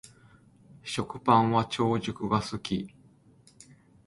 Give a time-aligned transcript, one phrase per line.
[0.81, 2.91] 食パンは長熟が好き